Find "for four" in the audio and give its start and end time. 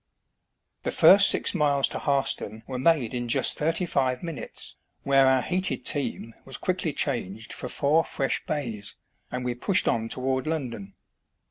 7.53-8.03